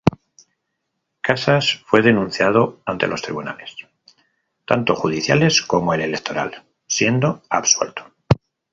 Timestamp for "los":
3.05-3.21